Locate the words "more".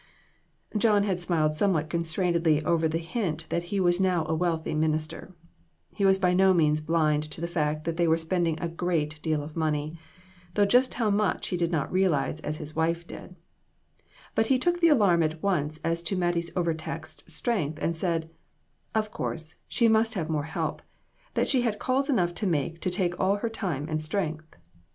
20.31-20.45